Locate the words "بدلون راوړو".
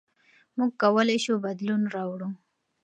1.45-2.29